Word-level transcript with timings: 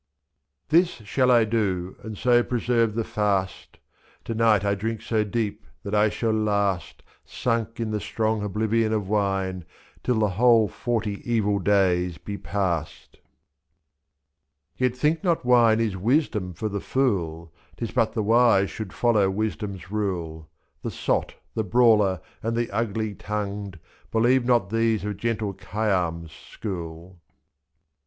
This 0.69 0.87
shall 0.89 1.29
I 1.29 1.45
do, 1.45 1.95
and 2.01 2.17
so 2.17 2.41
preserve 2.41 2.95
the 2.95 3.03
fast: 3.03 3.77
To 4.23 4.33
night 4.33 4.65
I 4.65 4.73
drink 4.73 5.03
so 5.03 5.23
deep 5.23 5.63
that 5.83 5.93
I 5.93 6.09
shall 6.09 6.33
last, 6.33 7.03
2s^ 7.27 7.29
Sunk 7.29 7.79
in 7.79 7.91
the 7.91 7.99
strong 7.99 8.41
oblivion 8.41 8.93
of 8.93 9.07
wine. 9.07 9.63
Till 10.01 10.17
the 10.21 10.29
whole 10.29 10.67
forty 10.67 11.21
evil 11.31 11.59
days 11.59 12.17
be 12.17 12.35
passed. 12.35 13.19
Yet 14.75 14.97
think 14.97 15.23
not 15.23 15.45
wine 15.45 15.79
is 15.79 15.95
wisdom 15.95 16.53
for 16.55 16.67
the 16.67 16.81
fool, 16.81 17.53
'Tis 17.77 17.91
but 17.91 18.13
the 18.13 18.23
wise 18.23 18.71
should 18.71 18.93
follow 18.93 19.29
wisdom's 19.29 19.91
rule; 19.91 20.49
SJyThe 20.83 20.91
sot, 20.93 21.35
the 21.53 21.63
brawler, 21.63 22.21
and 22.41 22.57
the 22.57 22.71
ugly 22.71 23.13
tongued— 23.13 23.77
Believe 24.11 24.45
not 24.45 24.71
these 24.71 25.03
of 25.05 25.17
gentle 25.17 25.53
Khayyam's 25.53 26.31
school. 26.31 27.19